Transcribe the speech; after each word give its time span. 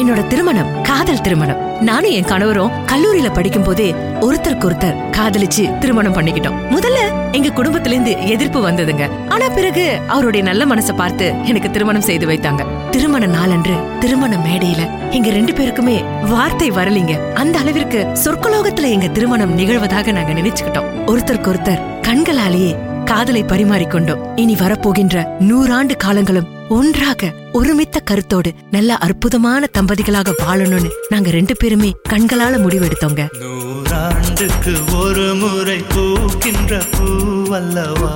என்னோட 0.00 0.26
திருமணம் 0.26 0.82
காதல் 0.82 1.20
திருமணம். 1.20 1.80
நானும் 1.80 2.10
என் 2.10 2.24
கணவரும் 2.24 2.72
கல்லூரியில 2.86 3.34
படிக்கும் 3.34 3.62
போதே 3.62 3.94
ஒருத்தருக்கு 4.20 4.68
ஒருத்தர் 4.68 5.10
காதலிச்சு 5.10 5.78
திருமணம் 5.78 6.14
பண்ணிக்கிட்டோம். 6.14 6.56
முதல்ல 6.70 7.00
எங்க 7.32 7.48
குடும்பத்துல 7.48 7.86
இருந்து 7.86 8.26
எதிர்ப்பு 8.26 8.70
வந்ததுங்க. 8.70 9.08
ஆனா 9.28 9.48
பிறகு 9.48 9.98
அவருடைய 10.06 10.46
நல்ல 10.46 10.64
மனசை 10.64 10.94
பார்த்து 10.96 11.34
எனக்கு 11.44 11.70
திருமணம் 11.70 12.00
செய்து 12.00 12.26
வைத்தாங்க. 12.26 12.64
திருமண 12.90 13.26
நாளன்று 13.26 13.74
திருமண 14.00 14.36
மேடையில 14.36 15.10
எங்க 15.10 15.30
ரெண்டு 15.30 15.52
பேருக்குமே 15.52 16.26
வார்த்தை 16.28 16.70
வரலீங்க. 16.70 17.34
அந்த 17.34 17.58
அளவிற்கு 17.58 18.06
சொர்க்கலோகத்துல 18.24 18.90
எங்க 18.90 19.06
திருமணம் 19.06 19.58
நிகழ்வதாக 19.58 20.12
நாங்க 20.12 20.32
நினைச்சுக்கிட்டோம். 20.32 20.90
ஒருத்தருக்கு 21.06 21.52
ஒருத்தர் 21.54 21.84
கண்களாலேயே 22.02 22.74
காதலை 23.04 23.42
பரிமாறிக்கொண்டோம். 23.42 24.22
இனி 24.36 24.54
வரப்போகின்ற 24.54 25.16
நூறாண்டு 25.40 25.94
காலங்களும் 25.96 26.48
ஒன்றாக 26.68 27.30
ஒருமித்த 27.52 28.00
கருத்தோடு 28.00 28.50
நல்ல 28.70 28.96
அற்புதமான 28.96 29.68
தம்பதிகளாக 29.78 30.34
வாழணும்னு 30.42 30.90
நாங்க 31.08 31.30
ரெண்டு 31.30 31.56
பேருமே 31.56 31.90
கண்களால 32.08 32.58
முடிவெடுத்தோங்க. 32.64 33.22
நூறாண்டுக்கு 33.42 34.74
ஒரு 35.02 35.34
முறை 35.34 35.78
பூக்கின்ற 35.94 36.80
பூவல்லவா? 36.94 38.12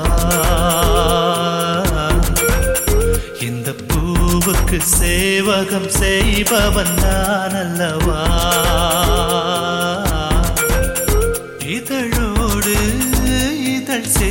இந்த 3.40 3.74
பூவுக்கு 3.88 4.80
சேவகம் 4.98 5.88
செய்பவன் 5.88 6.94
நான் 7.04 7.58
அல்லவா 7.64 8.20
இதழோடு 11.76 12.76
இதழ் 13.74 14.10
சே 14.16 14.30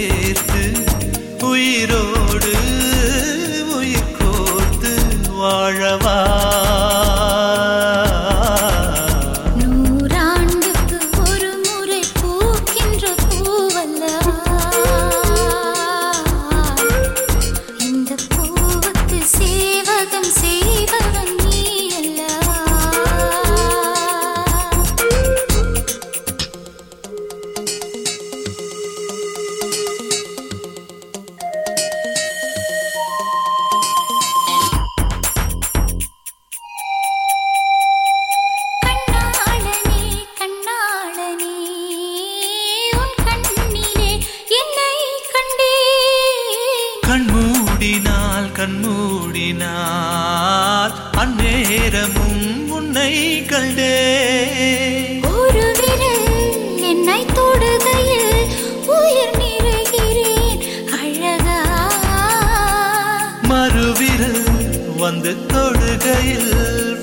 வந்து 65.28 65.48
தொடுகையில் 65.54 66.52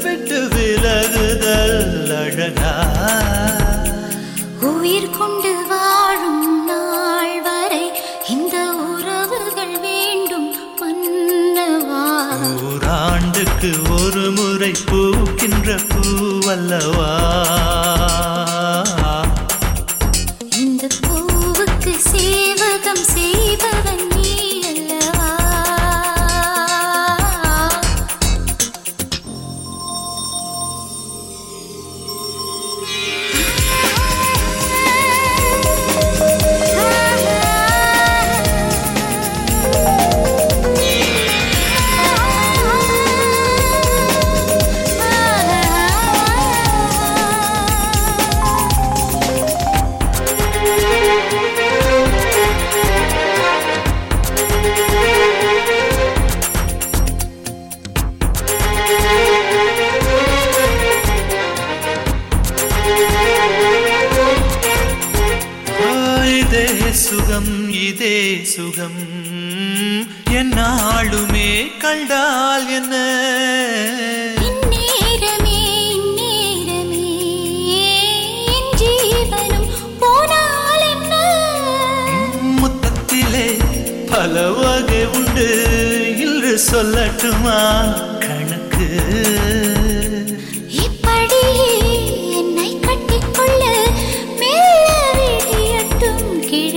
விட்டு 0.02 0.38
விலகுதல் 0.52 2.12
அழகா. 2.20 2.70
உயிர் 4.68 5.10
கொண்டு 5.18 5.52
வாழும் 5.70 6.46
நாள் 6.66 7.34
வரை 7.42 7.84
இந்த 8.34 8.56
உறவுகள் 8.86 9.76
வேண்டும் 9.80 10.48
நூறாண்டுக்கு 12.54 13.72
ஒரு 13.98 14.24
முறை 14.30 14.72
பூக்கின்ற 14.90 15.76
பூவல்லவா. 15.92 17.12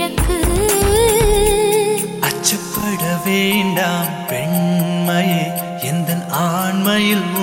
எனக்கு. 0.08 0.36
அச்சப்பட 2.20 3.02
வேண்டாம் 3.24 4.26
பெண்மையே. 4.26 5.46
எந்த 5.82 6.16
ஆண்மையில் 6.30 7.37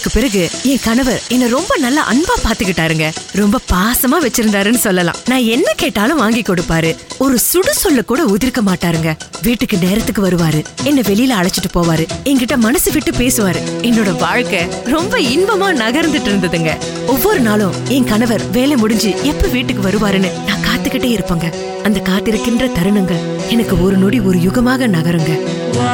திருமணத்திற்கு 0.00 0.18
பிறகு 0.18 0.42
என் 0.70 0.84
கணவர் 0.84 1.22
என்ன 1.34 1.46
ரொம்ப 1.56 1.72
நல்லா 1.84 2.02
அன்பா 2.12 2.34
பாத்துக்கிட்டாருங்க 2.44 3.06
ரொம்ப 3.40 3.60
பாசமா 3.72 4.16
வச்சிருந்தாருன்னு 4.24 4.80
சொல்லலாம். 4.86 5.18
நான் 5.30 5.44
என்ன 5.54 5.68
கேட்டாலும் 5.82 6.20
வாங்கி 6.22 6.42
கொடுப்பாரு. 6.42 6.90
ஒரு 7.24 7.38
சுடு 7.38 7.72
சொல்ல 7.74 8.02
கூட 8.02 8.20
உதிர்க்க 8.24 8.60
மாட்டாருங்க. 8.68 9.10
வீட்டுக்கு 9.42 9.76
நேரத்துக்கு 9.76 10.22
வருவாரு. 10.26 10.60
என்ன 10.84 11.00
வெளியில 11.00 11.38
அழைச்சிட்டு 11.40 11.70
போவாரு. 11.74 12.06
என்கிட்ட 12.24 12.56
மனசு 12.56 12.92
விட்டு 12.92 13.10
பேசுவாரு. 13.10 13.62
என்னோட 13.88 14.12
வாழ்க்கை 14.18 14.62
ரொம்ப 14.94 15.18
இன்பமா 15.34 15.68
நகர்ந்துட்டு 15.82 16.30
இருந்ததுங்க. 16.32 16.72
ஒவ்வொரு 17.06 17.40
நாளும் 17.40 17.76
என் 17.88 18.10
கணவர் 18.12 18.50
வேலை 18.50 18.76
முடிஞ்சு 18.76 19.12
எப்ப 19.32 19.48
வீட்டுக்கு 19.56 19.84
வருவாருன்னு 19.88 20.32
நான் 20.48 20.66
காத்துக்கிட்டே 20.68 21.12
இருப்பேங்க. 21.18 21.48
அந்த 21.82 21.98
காத்திருக்கின்ற 22.08 22.64
தருணங்கள் 22.78 23.24
எனக்கு 23.48 23.76
ஒரு 23.84 23.96
நொடி 23.96 24.20
ஒரு 24.30 24.38
யுகமாக 24.48 24.88
நகருங்க. 24.96 25.32
வா 25.78 25.92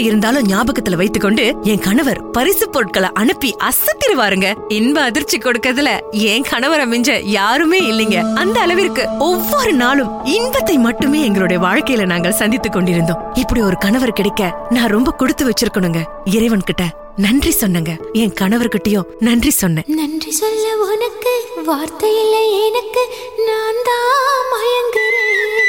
இருந்தாலும் 0.09 0.47
ஞாபகத்துல 0.49 0.99
வைத்துக்கொண்டு 1.01 1.45
என் 1.63 1.85
கணவர் 1.87 2.21
பரிசு 2.31 2.67
பொருட்களை 2.71 3.09
அனுப்பி 3.15 3.51
அசத்திருவாருங்க 3.69 4.49
இன்ப 4.69 5.01
அதிர்ச்சி 5.01 5.39
கொடுக்கறதுல 5.39 5.91
என் 6.11 6.47
கணவர் 6.51 6.85
அமைஞ்ச 6.89 7.11
யாருமே 7.39 7.81
இல்லைங்க. 7.91 8.19
அந்த 8.35 8.61
அளவிற்கு 8.61 9.05
ஒவ்வொரு 9.19 9.73
நாளும் 9.73 10.13
இன்பத்தை 10.25 10.79
மட்டுமே 10.79 11.21
எங்களுடைய 11.25 11.59
வாழ்க்கையில 11.63 12.07
நாங்கள் 12.07 12.39
சந்தித்துக் 12.41 12.73
கொண்டிருந்தோம். 12.73 13.21
இப்படி 13.35 13.61
ஒரு 13.61 13.77
கணவர் 13.79 14.13
கிடைக்க 14.13 14.67
நான் 14.71 14.95
ரொம்ப 14.97 15.11
கொடுத்து 15.11 15.45
வச்சிருக்கணுங்க. 15.49 16.03
இறைவன் 16.37 16.69
கிட்ட 16.71 16.85
நன்றி 17.17 17.51
சொன்னங்க. 17.51 17.93
என் 18.13 18.35
கணவர்கிட்டயும் 18.41 19.09
நன்றி 19.19 19.51
சொன்னேன். 19.51 19.87
நன்றி 20.01 20.31
சொல்ல 20.31 20.65
உனக்கு 20.91 21.33
வார்த்தை 21.65 22.11
இல்லை 22.23 22.45
எனக்கு. 22.67 23.03
நான் 23.47 23.81
தான் 23.89 24.47
மயங்குறேன். 24.53 25.67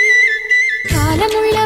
காலமுள்ள 0.93 1.57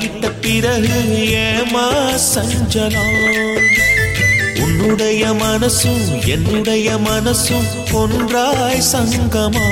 மலையிட்ட 0.00 0.28
பிறகு 0.42 0.98
ஏமா 1.40 1.86
சஞ்சலம் 2.28 3.16
உன்னுடைய 4.64 5.22
மனசும் 5.42 6.04
என்னுடைய 6.26 6.88
மனசும் 7.08 7.68
ஒன்றாய் 7.92 8.82
சங்கமா? 8.92 9.66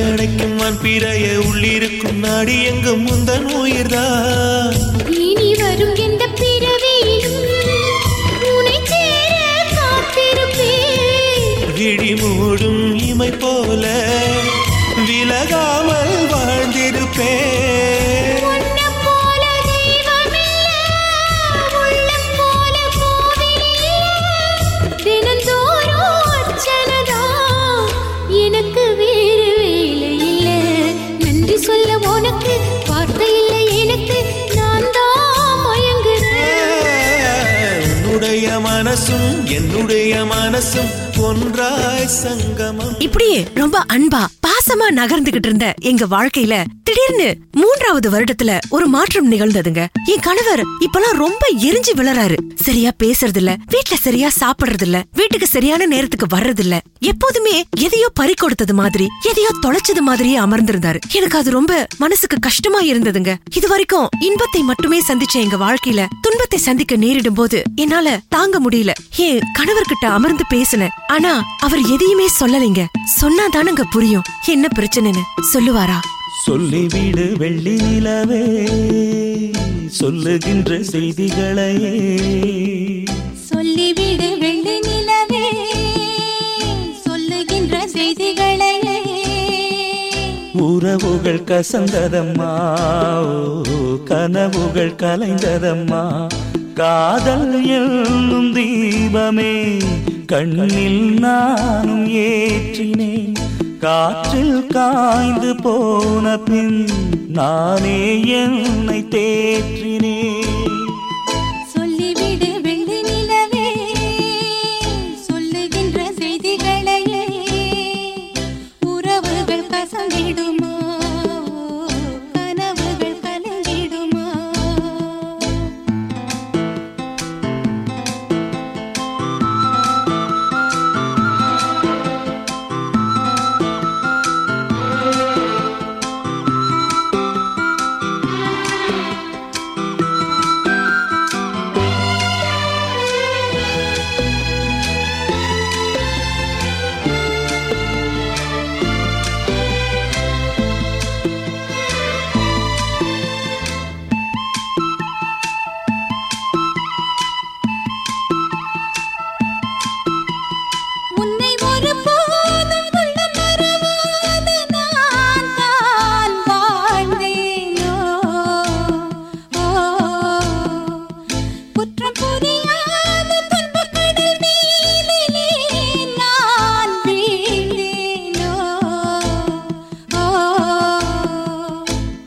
அடைக்கும் 0.00 0.54
மண் 0.54 0.78
பிறைய 0.82 1.26
உள்ளிருக்கும் 1.52 2.18
நாடி 2.18 2.64
எங்கும் 2.64 3.06
முந்தன் 3.06 3.52
உயிர்தான். 3.52 4.74
இனி 5.10 5.54
வரும் 5.54 5.94
என்னுடைய 40.64 40.82
ஒன்றாய் 41.26 42.06
சங்கமம் 42.14 42.92
இப்படியே 42.98 43.38
ரொம்ப 43.54 43.76
அன்பா 43.88 44.20
பாசமா 44.46 44.86
நகர்ந்துகிட்டு 44.94 45.48
இருந்த 45.48 45.68
எங்க 45.82 46.04
வாழ்க்கையில 46.06 46.54
திடீர்னு 47.12 47.60
மூன்றாவது 47.60 48.08
வருடத்துல 48.10 48.50
ஒரு 48.76 48.86
மாற்றம் 48.86 49.30
நிகழ்ந்ததுங்க. 49.32 49.82
என் 50.12 50.24
கணவர் 50.26 50.62
இப்பெல்லாம் 50.84 51.16
ரொம்ப 51.24 51.42
எரிஞ்சு 51.68 51.92
விழறாரு. 51.98 52.36
சரியா 52.66 52.90
பேசுறது 53.02 53.40
இல்ல 53.40 53.56
வீட்டுல 53.74 53.96
சரியா 54.00 54.28
சாப்பிடுறது 54.40 54.86
இல்ல 54.86 54.98
வீட்டுக்கு 55.12 55.46
சரியான 55.46 55.86
நேரத்துக்கு 55.86 56.26
வர்றது 56.36 56.62
இல்ல 56.64 56.76
எப்போதுமே 57.00 57.54
எதையோ 57.86 58.08
பறி 58.14 58.34
கொடுத்தது 58.34 58.74
மாதிரி 58.74 59.06
எதையோ 59.30 59.50
தொலைச்சது 59.66 60.02
மாதிரியே 60.08 60.38
அமர்ந்திருந்தாரு. 60.38 61.00
எனக்கு 61.12 61.38
அது 61.38 61.50
ரொம்ப 61.50 61.86
மனசுக்கு 61.98 62.38
கஷ்டமா 62.40 62.80
இருந்ததுங்க. 62.80 63.34
இது 63.54 63.68
வரைக்கும் 63.68 64.08
இன்பத்தை 64.20 64.62
மட்டுமே 64.62 65.00
சந்திச்ச 65.08 65.36
எங்க 65.44 65.58
வாழ்க்கையில 65.66 66.04
துன்பத்தை 66.20 66.60
சந்திக்க 66.68 66.96
நேரிடும் 66.96 67.38
போது 67.40 67.60
என்னால 67.74 68.16
தாங்க 68.28 68.58
முடியல. 68.60 68.94
என் 69.16 69.44
கணவர்கிட்ட 69.58 70.06
அமர்ந்து 70.18 70.46
பேசினேன். 70.48 70.96
ஆனா 71.06 71.34
அவர் 71.60 71.84
எதையுமே 71.96 72.28
சொல்லலைங்க. 72.40 72.84
சொன்னாதானுங்க 73.20 73.84
புரியும். 73.90 74.26
என்ன 74.46 74.68
பிரச்சனைன்னு 74.78 75.24
சொல்லுவாரா? 75.52 76.00
சொல்லிவிடு 76.46 77.36
வெள்ளி 77.36 77.74
நிலவே 77.74 78.44
சொல்லுகின்ற 79.86 80.78
செய்திகளையே. 80.78 81.92
சொல்லிவிடு 83.50 84.28
வெள்ளி 84.38 84.74
நிலவே 84.80 85.44
சொல்லுகின்ற 87.04 87.88
செய்திகளையே. 87.88 88.98
உறவுகள் 90.52 91.42
கசந்ததம்மா 91.50 92.52
கனவுகள் 94.04 94.94
கலைந்ததம்மா. 95.02 96.28
காதல் 96.74 97.66
என்னும் 97.66 98.54
தீபமே 98.56 99.82
கண்ணில் 100.26 101.18
நானும் 101.18 102.06
ஏற்றினேன். 102.08 103.31
காற்றில் 103.82 104.66
காய்ந்து 104.66 105.52
போன 105.56 106.26
பின் 106.38 106.76
நானே 107.28 107.98
என்னை 108.34 108.98
தேற்றின 109.08 110.01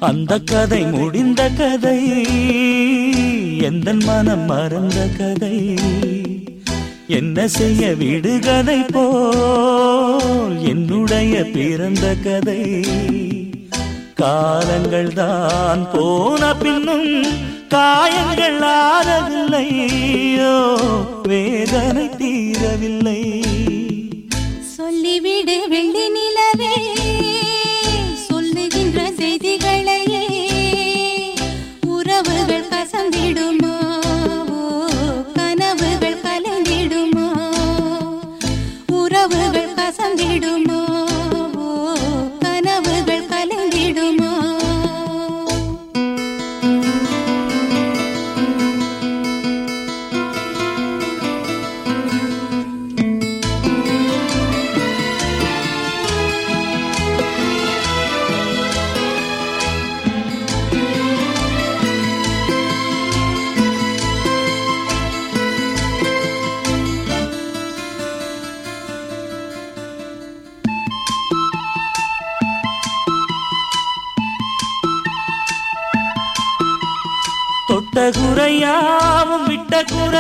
அந்த 0.06 0.40
கதை 0.40 0.86
முடிந்த 0.86 1.50
கதை 1.58 2.00
எந்த 3.60 3.94
மனம் 3.94 4.46
மறந்த 4.46 5.08
கதை? 5.18 5.58
என்ன 7.08 7.48
செய்ய 7.48 7.96
விடுகதை 7.96 8.84
போல் 8.94 10.64
என்னுடைய 10.66 11.44
பிறந்த 11.44 12.16
கதை? 12.24 12.62
காலங்கள் 14.14 15.14
தான் 15.14 15.90
போன 15.92 16.54
பின்னும் 16.56 17.12
காயங்கள் 17.70 18.62
ஆறவில்லையோ 18.72 20.56
வேதனை 21.28 22.10
தீரவில்லை. 22.18 23.22
சொல்லிவிடு 24.78 25.58
வெள்ளி 25.70 26.08
நிலவே 26.10 26.76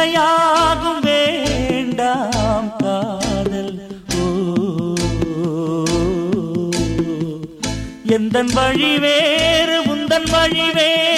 குறையாகும் 0.05 1.01
வேண்டாம் 1.01 2.73
காதல். 2.77 3.79
ஓ. 4.17 4.25
எந்தன் 8.07 8.51
வழி 8.53 8.99
வேறு 8.99 9.81
உந்தன் 9.81 10.29
வழி 10.31 10.71
வேறு 10.71 11.14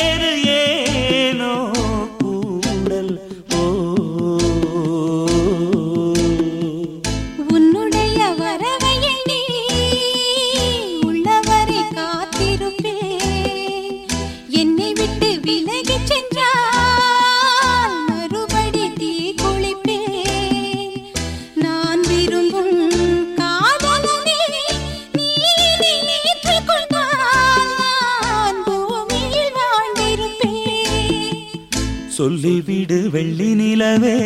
சொல்லிவிடு 32.18 33.10
வெள்ளி 33.10 33.54
நிலவே 33.54 34.18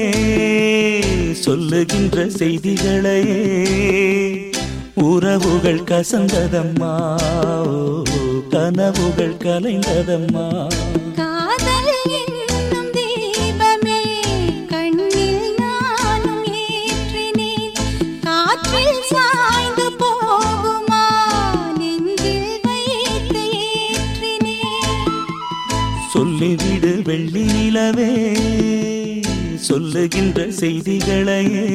சொல்லுகின்ற 1.31 2.25
செய்திகளையே. 2.25 3.41
உறவுகள் 4.93 5.79
கசந்ததம்மா 5.79 6.93
கனவுகள் 8.50 9.36
கலைந்ததம்மா. 9.43 10.71
நிலவே 27.91 28.12
சொல்லுகின்ற 29.60 30.39
செய்திகளையே. 30.51 31.65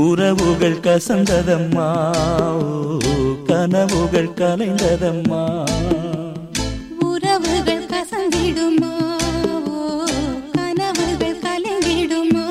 உறவுகள் 0.00 0.78
கசந்ததம்மா 0.78 1.88
ஓ, 2.54 3.14
கனவுகள் 3.46 4.30
கலைந்ததம்மா. 4.40 5.42
உறவுகள் 7.02 7.84
கசந்திடுமா 7.86 8.92
ஓ, 9.68 9.76
கனவுகள் 10.52 11.38
கலங்கிடுமா 11.44 12.46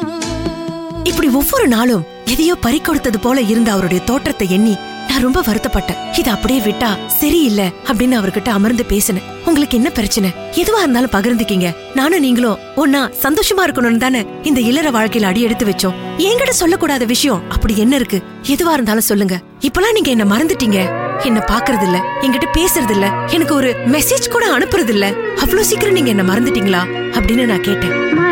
இப்படி 1.04 1.30
ஒவ்வொரு 1.34 1.68
நாளும் 1.68 2.06
எதையோ 2.26 2.56
பறி 2.62 2.80
கொடுத்தது 2.80 3.20
போல 3.20 3.42
இருந்த 3.48 3.72
அவருடைய 3.72 4.04
தோற்றத்தை 4.04 4.50
எண்ணி 4.52 4.76
நான் 5.14 5.22
ரொம்ப 5.22 5.42
வருத்தப்பட்டேன். 5.42 6.20
இது 6.20 6.32
அப்படியே 6.32 6.60
விட்டா 6.60 6.98
சரியில்ல 7.22 7.64
அப்படின்னு 7.88 8.16
அவர்கிட்ட 8.20 8.50
அமர்ந்து 8.50 8.86
பேசினேன். 8.86 9.24
உங்களுக்கு 9.46 9.78
என்ன 9.78 9.90
பிரச்சனை? 9.90 10.30
எதுவா 10.52 10.80
இருந்தாலும் 10.80 11.10
பகிர்ந்துக்கீங்க. 11.12 11.76
நானும் 11.96 12.20
நீங்களும் 12.20 12.58
ஒன்னா 12.76 13.12
சந்தோஷமா 13.24 13.64
இருக்கணும்னு 13.68 13.98
தானே 13.98 14.26
இந்த 14.44 14.62
இல்லற 14.62 14.92
வாழ்க்கையில 14.92 15.22
அடி 15.22 15.42
எடுத்து 15.42 15.66
வச்சோம். 15.66 15.94
என்கிட்ட 16.18 16.54
சொல்லக்கூடாத 16.60 17.06
விஷயம் 17.06 17.50
அப்படி 17.50 17.78
என்ன 17.78 17.96
இருக்கு? 17.96 18.22
எதுவா 18.44 18.72
இருந்தாலும் 18.72 19.02
சொல்லுங்க. 19.02 19.40
இப்பெல்லாம் 19.60 19.94
நீங்க 19.94 20.10
என்ன 20.10 20.24
மறந்துட்டீங்க. 20.24 21.02
என்ன 21.24 21.40
பாக்குறது 21.40 21.84
இல்ல 21.84 21.98
என்கிட்ட 22.22 22.46
பேசுறது 22.58 22.92
இல்ல 22.92 23.14
எனக்கு 23.32 23.56
ஒரு 23.56 23.76
மெசேஜ் 23.88 24.32
கூட 24.32 24.58
அனுப்புறது 24.58 24.90
இல்ல 24.90 25.08
அவ்வளவு 25.40 25.66
சீக்கிரம் 25.66 25.94
நீங்க 25.94 26.10
என்ன 26.10 26.34
மறந்துட்டீங்களா? 26.34 26.84
அப்படின்னு 27.12 27.46
நான் 27.46 27.62
கேட்டேன். 27.62 28.23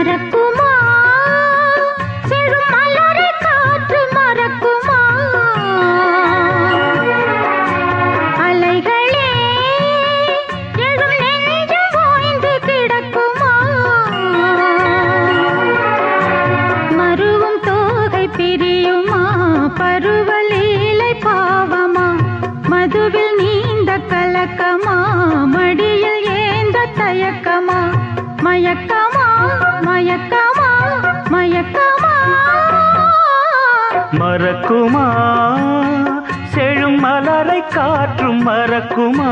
மறக்குமா? 38.46 39.32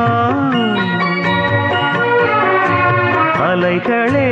அலைகளே 3.42 4.32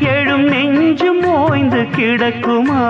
எழும் 0.00 0.44
நெஞ்சு 0.44 1.12
மோய்ந்து 1.12 1.86
கிடக்குமா? 1.96 2.82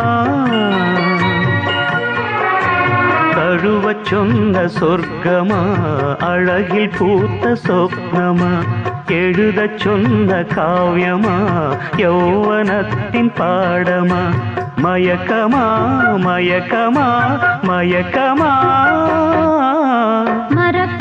தழுவச் 3.35 4.05
சொன்ன 4.05 4.69
சொர்க்கமா? 4.81 5.61
அழகில் 6.19 6.93
பூத்த 6.99 7.57
சொப்னமா? 7.69 8.65
எழுதச் 9.09 9.79
சொன்ன 9.79 10.41
காவியமா? 10.41 11.37
யௌவனத்தின் 11.97 13.31
பாடமா? 13.37 14.23
மயக்கமா 14.83 15.65
மயக்கமா 16.17 17.27
மயக்கமா? 17.63 18.53
மறக்குமா 19.97 20.96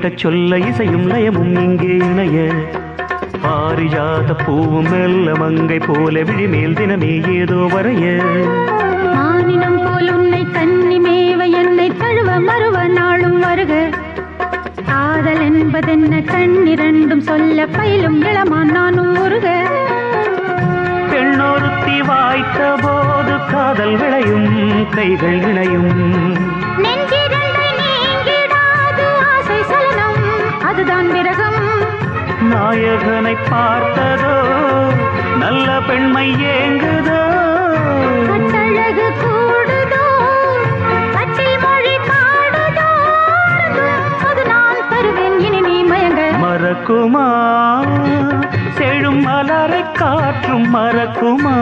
மீட்டச் 0.00 0.22
சொல்ல 0.22 0.58
இசையும் 0.58 1.06
லயமும் 1.10 1.54
இங்கே 1.62 1.94
இணைய. 2.04 2.36
பாரிஜாத 3.42 4.34
பூவும் 4.44 4.86
மெல்ல 4.90 5.34
மங்கை 5.34 5.78
போல 5.78 6.22
விழிமேல் 6.22 6.76
தினமே 6.78 7.10
ஏதோ 7.32 7.58
வரைய. 7.72 8.04
மானினம் 9.06 9.78
போல் 9.82 10.08
உன்னை 10.12 10.40
கன்னி 10.52 10.98
மேவ 10.98 11.40
என்னை 11.62 11.88
தழுவ 11.98 12.38
மறுவ 12.40 12.86
நாளும் 12.88 13.38
வருக. 13.40 13.74
காதல் 14.88 15.42
என்பதென்ன 15.48 16.22
கண்ணிரண்டும் 16.32 17.24
சொல்ல 17.28 17.66
பயிலும் 17.66 18.20
இளமான் 18.22 18.72
நானும் 18.72 19.14
உருக. 19.16 19.46
பெண்ணொருத்தி 21.12 21.98
வாய்த்த 22.02 22.72
போது 22.84 23.36
காதல் 23.52 23.96
விளையும் 23.96 24.50
கைகள் 24.90 25.40
இணையும் 25.50 25.92
அதுதான் 30.80 31.08
விரகம். 31.12 31.58
நாயகனை 32.50 33.32
பார்த்ததோ 33.48 34.36
நல்ல 35.38 35.66
பெண்மை 35.80 36.24
ஏங்குதோ? 36.52 37.18
கட்டழகு 38.28 39.06
கூடுதோ 39.20 40.04
கட்டில் 41.14 41.58
மொழி 41.64 41.94
பாடுதோ? 42.08 42.88
அது 44.28 44.44
நான் 44.46 44.80
தருவேன் 44.92 45.38
இனி 45.40 45.60
நீ 45.60 45.76
மயங்க. 45.84 46.22
மறக்குமா? 46.44 47.26
செழும் 48.78 49.22
மலரை 49.22 49.82
காற்றும் 49.92 50.68
மறக்குமா? 50.76 51.56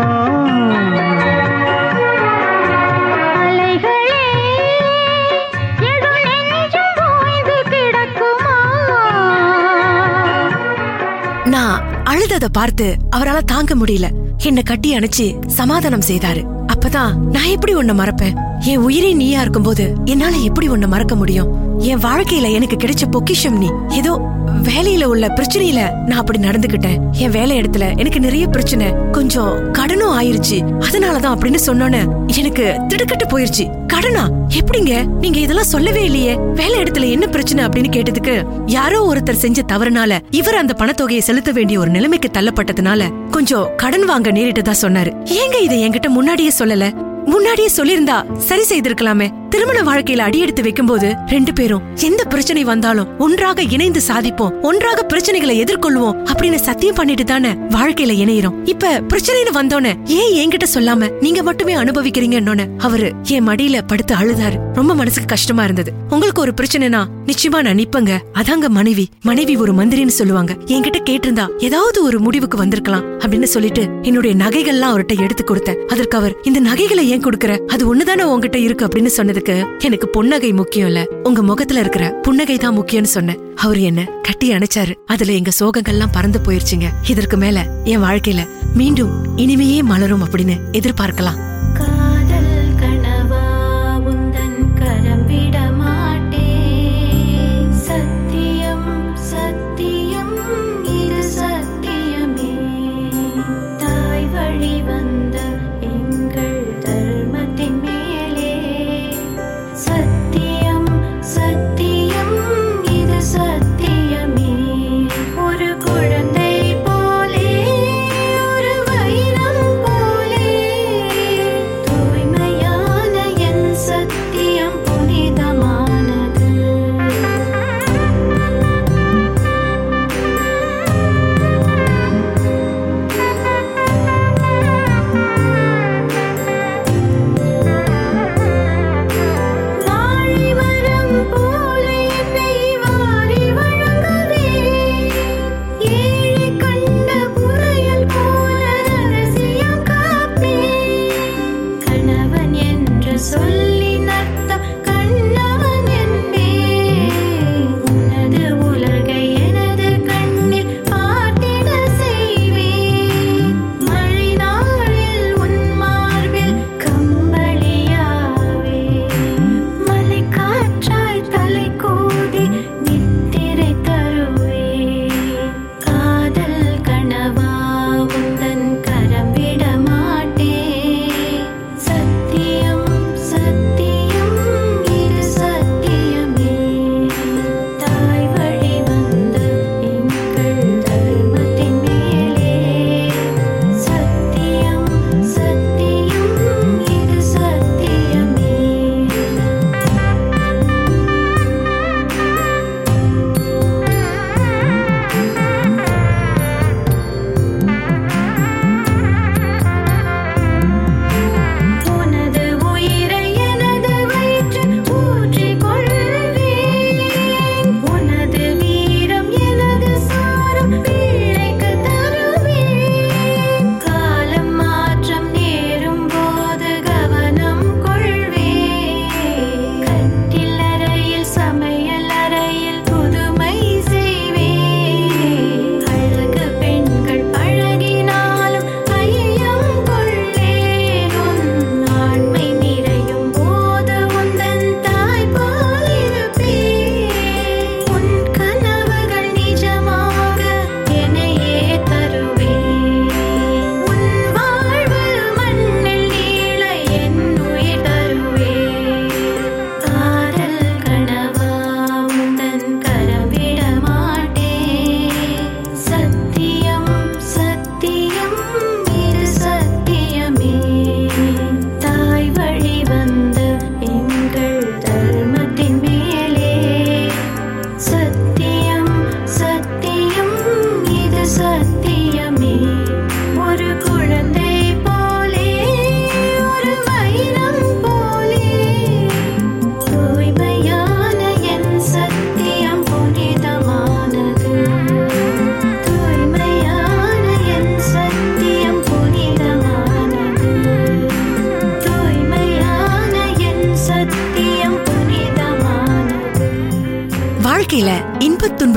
நான் 11.49 11.83
அழுதத 12.05 12.45
பார்த்து 12.53 12.97
அவரால 13.17 13.39
தாங்க 13.39 13.75
முடியல. 13.75 14.11
என்ன 14.43 14.63
கட்டி 14.63 14.97
அணைச்சு 14.97 15.47
சமாதானம் 15.47 16.07
செய்தாரு. 16.09 16.45
அப்பதான் 16.73 17.17
நான் 17.17 17.49
எப்படி 17.49 17.75
உன்னை 17.75 17.97
மறப்பேன்? 17.99 18.35
என் 18.61 18.77
உயிரே 18.77 19.13
நீயா 19.13 19.41
இருக்கும்போது 19.41 19.95
என்னால 20.05 20.37
எப்படி 20.37 20.69
உன்னை 20.69 20.89
மறக்க 20.89 21.15
முடியும்? 21.15 21.79
என் 21.79 22.03
வாழ்க்கையில 22.05 22.53
எனக்கு 22.53 22.77
கிடைச்ச 22.77 23.11
பொக்கிஷம் 23.11 23.59
நீ. 23.59 23.71
ஏதோ 23.89 24.21
வேலையில 24.63 25.05
உள்ள 25.05 25.27
பிரச்சனையில 25.27 25.93
நான் 26.07 26.19
அப்படி 26.19 26.39
நடந்துகிட்டேன். 26.39 27.11
என் 27.11 27.31
வேலை 27.31 27.61
இடத்துல 27.61 27.97
எனக்கு 27.99 28.21
நிறைய 28.21 28.47
பிரச்சனை. 28.47 28.93
கொஞ்சம் 29.13 29.73
கடனும் 29.73 30.15
ஆயிருச்சு. 30.21 30.59
அதனாலதான் 30.81 31.35
அப்படின்னு 31.35 31.59
சொன்னோன்னு 31.67 32.27
எனக்கு 32.39 32.81
திடுக்கட்டு 32.89 33.27
போயிருச்சு. 33.29 33.87
கடனா 33.99 34.29
எப்படிங்க? 34.49 35.07
நீங்க 35.21 35.39
இதெல்லாம் 35.39 35.65
சொல்லவே 35.65 36.05
இல்லையே. 36.05 36.35
வேலை 36.35 36.83
இடத்துல 36.83 37.11
என்ன 37.11 37.27
பிரச்சனை 37.27 37.65
அப்படின்னு 37.65 37.91
கேட்டதுக்கு 37.97 38.47
யாரோ 38.67 39.13
ஒருத்தர் 39.13 39.43
செஞ்ச 39.45 39.63
தவறுனால 39.73 40.19
இவர் 40.31 40.55
அந்த 40.55 40.75
பணத்தொகையை 40.79 41.19
செலுத்த 41.19 41.53
வேண்டிய 41.53 41.79
ஒரு 41.79 41.91
நிலைமைக்கு 41.91 42.31
தள்ளப்பட்டதுனால 42.33 43.31
கொஞ்சம் 43.31 43.71
கடன் 43.77 44.05
வாங்க 44.05 44.31
நேரிட்டதா 44.31 44.75
சொன்னாரு. 44.83 45.13
ஏங்க 45.25 45.63
இதை 45.63 45.89
என்கிட்ட 45.89 46.09
முன்னாடியே 46.09 46.51
சொல்லல? 46.59 47.07
முன்னாடியே 47.25 47.71
சொல்லியிருந்தா 47.77 48.37
சரி 48.37 48.63
செய்திருக்கலாமே. 48.69 49.48
திருமண 49.49 49.83
வாழ்க்கையில 49.83 50.19
அடியெடுத்து 50.19 50.63
வைக்கும்போது 50.63 51.15
ரெண்டு 51.27 51.53
பேரும் 51.53 51.83
எந்த 51.95 52.25
பிரச்சனை 52.25 52.65
வந்தாலும் 52.65 53.19
ஒன்றாக 53.19 53.63
இணைந்து 53.63 54.01
சாதிப்போம் 54.09 54.61
ஒன்றாக 54.61 55.07
பிரச்சனைகளை 55.15 55.65
எதிர்கொள்வோம் 55.65 56.27
அப்படின்னு 56.33 56.55
சத்தியம் 56.55 56.95
பண்ணிட்டு 56.95 57.25
தானே 57.25 57.51
வாழ்க்கையில 57.51 58.13
இணையிறோம். 58.25 58.55
இப்ப 58.65 59.01
பிரச்சனைன்னு 59.01 59.55
வந்தோன்னே 59.55 59.93
ஏன் 60.05 60.49
என்கிட்ட 60.49 60.67
சொல்லாம 60.75 61.11
நீங்க 61.21 61.43
மட்டுமே 61.43 61.75
அனுபவிக்கிறீங்கன்னு 61.75 62.69
அவரு 62.79 63.13
என் 63.23 63.49
மடியில 63.49 63.83
படுத்து 63.87 64.15
அழுதாரு. 64.15 64.57
ரொம்ப 64.73 64.95
மனசுக்கு 64.95 65.27
கஷ்டமா 65.27 65.63
இருந்தது. 65.63 65.93
உங்களுக்கு 66.11 66.41
ஒரு 66.41 66.53
பிரச்சனைனா 66.61 67.05
நிச்சயமா 67.27 67.85
நான் 67.89 68.05
நிப்பங்க. 68.05 68.19
அதாங்க 68.35 68.69
மனைவி. 68.69 69.09
மனைவி 69.23 69.57
ஒரு 69.57 69.73
மந்திரின்னு 69.73 70.07
சொல்லுவாங்க. 70.07 70.57
என்கிட்ட 70.65 70.97
கேட்டிருந்தா 71.11 71.49
ஏதாவது 71.59 72.03
ஒரு 72.03 72.21
முடிவுக்கு 72.21 72.59
வந்திருக்கலாம் 72.59 73.21
அப்படின்னு 73.21 73.43
சொல்லிட்டு 73.43 73.89
என்னுடைய 74.03 74.37
நகைகள்லாம் 74.37 74.91
அவர்கிட்ட 74.91 75.21
எடுத்து 75.21 75.45
கொடுத்தேன். 75.45 75.85
அதற்கு 75.85 76.17
அவர் 76.17 76.37
இந்த 76.43 76.61
நகைகளை 76.61 77.11
ஏன் 77.11 77.25
கொடுக்கற? 77.25 77.59
அது 77.67 77.95
ஒண்ணுதானே 77.95 78.23
உங்ககிட்ட 78.23 78.59
இருக்கு? 78.59 78.87
அப்படின்னு 78.87 79.07
சொன்னது 79.07 79.38
சொன்னதுக்கு 79.39 79.65
எனக்கு 79.79 80.09
புன்னகை 80.09 80.53
முக்கியம் 80.53 80.87
இல்ல 80.87 81.07
உங்க 81.23 81.43
முகத்துல 81.43 81.81
இருக்கிற 81.81 82.11
புன்னகை 82.11 82.57
தான் 82.57 82.79
முக்கியம்னு 82.79 83.13
சொன்னேன். 83.17 83.39
அவர் 83.55 83.79
என்ன 83.79 84.05
கட்டி 84.23 84.53
அணைச்சாரு. 84.53 84.95
அதுல 85.07 85.33
எங்க 85.33 85.51
சோகங்கள்லாம் 85.61 86.13
பறந்து 86.13 86.41
போயிருச்சுங்க. 86.45 86.89
இதற்கு 87.11 87.37
மேல 87.37 87.67
என் 87.85 88.03
வாழ்க்கையில 88.03 88.49
மீண்டும் 88.75 89.39
இனிமையே 89.39 89.83
மலரும் 89.83 90.25
அப்படின்னு 90.25 90.57
எதிர்பார்க்கலாம். 90.73 91.39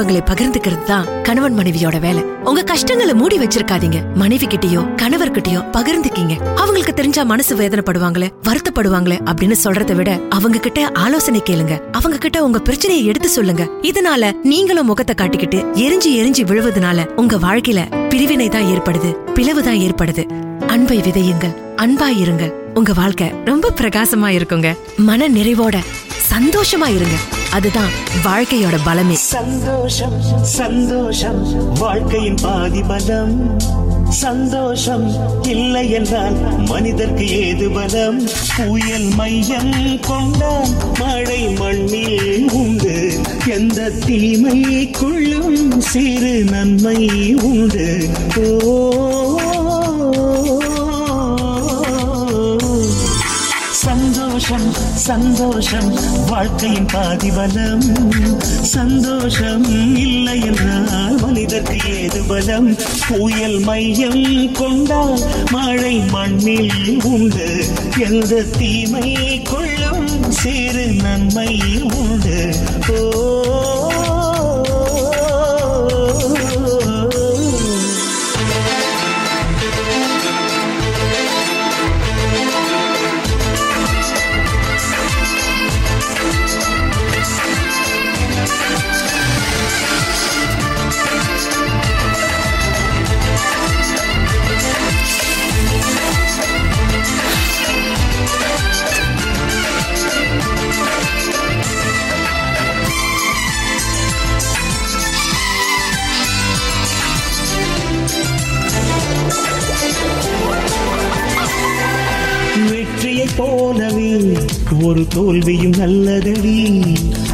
துன்பங்களை 0.02 0.22
பகிர்ந்துக்கிறது 0.30 0.86
தான் 0.90 1.10
கணவன் 1.26 1.56
மனைவியோட 1.58 1.96
வேலை. 2.06 2.22
உங்க 2.50 2.62
கஷ்டங்களை 2.70 3.14
மூடி 3.20 3.36
வச்சிருக்காதீங்க. 3.42 3.98
மனைவி 4.22 4.46
கிட்டயோ 4.54 4.82
கணவர்கிட்டயோ 5.02 5.60
பகிர்ந்துக்கீங்க. 5.76 6.36
அவங்களுக்கு 6.62 6.94
தெரிஞ்சா 7.00 7.24
மனசு 7.32 7.54
வேதனைப்படுவாங்களே 7.60 8.28
வருத்தப்படுவாங்களே 8.48 9.18
அப்படின்னு 9.32 9.56
சொல்றதை 9.64 9.96
விட 10.00 10.12
அவங்க 10.38 10.62
கிட்ட 10.66 10.80
ஆலோசனை 11.04 11.42
கேளுங்க. 11.50 11.76
அவங்க 12.00 12.20
கிட்ட 12.24 12.40
உங்க 12.48 12.60
பிரச்சனையை 12.68 13.04
எடுத்து 13.12 13.30
சொல்லுங்க. 13.38 13.66
இதனால 13.90 14.32
நீங்களும் 14.52 14.90
முகத்தை 14.92 15.16
காட்டிக்கிட்டு 15.22 15.60
எரிஞ்சு 15.86 16.12
எரிஞ்சு 16.22 16.46
விழுவதனால 16.52 17.06
உங்க 17.24 17.38
வாழ்க்கையில 17.46 17.84
பிரிவினை 18.14 18.48
தான் 18.56 18.70
ஏற்படுது 18.74 19.12
பிளவு 19.38 19.64
தான் 19.68 19.82
ஏற்படுது. 19.88 20.26
அன்பை 20.76 20.98
விதையுங்கள் 21.10 21.56
அன்பாய் 21.84 22.20
இருங்கள். 22.24 22.56
உங்க 22.80 22.92
வாழ்க்கை 23.02 23.30
ரொம்ப 23.52 23.74
பிரகாசமா 23.82 24.32
இருக்குங்க. 24.40 24.72
மன 25.10 25.30
நிறைவோட 25.38 25.78
சந்தோஷமா 26.34 26.90
இருங்க. 26.98 27.20
அதுதான் 27.52 27.92
வாழ்க்கையோட 28.24 28.78
பலமே. 28.86 29.14
சந்தோஷம் 29.14 30.22
சந்தோஷம் 30.42 31.74
வாழ்க்கையின் 31.74 32.38
பாதி 32.42 32.82
பலம் 32.82 33.60
சந்தோஷம் 34.10 35.16
இல்லை 35.44 35.92
என்றால் 35.92 36.34
மனிதர்க்கு 36.58 37.30
ஏது 37.30 37.70
பலம்? 37.70 38.28
புயல் 38.58 39.08
மையம் 39.16 40.00
கொண்டால் 40.00 40.70
மழை 41.00 41.48
மண்ணில் 41.48 42.52
உண்டு. 42.52 43.20
எந்த 43.48 43.92
தீமைக்குள்ளும் 44.06 45.78
சிறு 45.78 46.44
நன்மை 46.44 47.36
உண்டு. 47.36 48.10
ஓ 48.64 48.90
சந்தோஷம். 53.72 54.81
சந்தோஷம் 55.02 55.94
வாழ்க்கையின் 56.28 56.86
பாதிபலம். 56.86 57.82
சந்தோஷம் 58.62 59.96
இல்லை 59.96 60.42
என்றால் 60.42 61.20
மனிதர்க்கு 61.22 61.78
ஏது 62.02 62.24
பலம்? 62.24 62.76
புயல் 63.08 63.60
மையம் 63.60 64.52
கொண்டால் 64.52 65.20
மழை 65.52 65.98
மண்ணில் 65.98 67.02
உண்டு. 67.04 67.66
எந்த 67.98 68.42
தீமை 68.42 69.42
கொள்ளும் 69.42 70.32
சிறு 70.32 70.88
நன்மை 70.88 71.60
உண்டு. 71.94 72.56
ஓ 72.90 73.71
தோல்வியும் 115.08 115.78
நல்லதடி. 115.78 116.82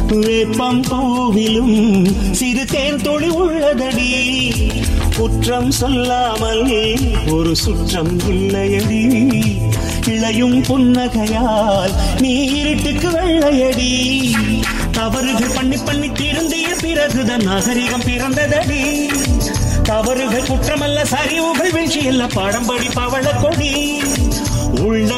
வேப்பம் 0.06 0.82
பூவிலும் 0.82 2.06
சிறு 2.30 2.64
தேன் 2.64 2.96
தொழில் 2.96 3.32
உள்ளதடி. 3.32 4.32
குற்றம் 5.16 5.70
சொல்லாமல் 5.70 6.98
ஒரு 7.30 7.56
சுற்றம் 7.56 8.18
இல்லையடி. 8.18 9.36
இளையும் 10.06 10.62
புன்னகையால் 10.62 12.20
நீ 12.20 12.34
இருட்டுக்கு 12.44 13.10
வெள்ளையடி. 13.10 14.30
தவறுகள் 14.92 15.54
பண்ணி 15.54 15.76
பண்ணி 15.84 16.08
திருந்திய 16.08 16.66
பிறகுதான் 16.80 17.42
நாகரிகம் 17.42 18.00
பிறந்ததடி. 18.00 19.08
தவறுகள் 19.82 20.42
குற்றமல்ல 20.42 21.04
சரிவுகள் 21.04 21.72
வீழ்ச்சி 21.72 22.00
இல்ல 22.00 22.26
பாடம்படி 22.26 22.86
பவள 22.94 23.30
கொடி. 23.30 24.02
உள்ள 24.80 25.17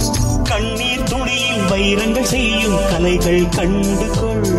கண்ணீர் 0.51 1.03
துணியில் 1.03 1.67
வைரங்கள் 1.69 2.23
செய்யும் 2.23 2.77
கலைகள் 2.89 3.49
கண்டு 3.49 4.07
கொள் 4.21 4.49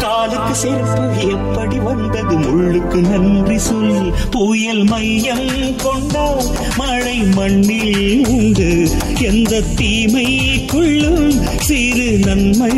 காலுக்கு 0.00 0.54
செருப்பு 0.54 1.04
எப்படி 1.30 1.78
வந்தது 1.78 2.38
முள்ளுக்கு 2.38 3.00
நன்றி 3.08 3.58
சொல். 3.58 4.12
புயல் 4.30 4.84
மையம் 4.84 5.76
கொண்டால் 5.76 6.42
மழை 6.76 7.18
மண்ணில் 7.18 8.26
உண்டு. 8.28 8.88
எந்த 9.20 9.60
தீமைக்குள்ளும் 9.76 11.30
சிறு 11.60 12.18
நன்மை 12.18 12.72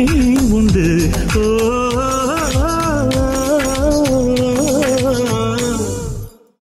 உண்டு. 0.51 1.09
ஓ 1.35 1.84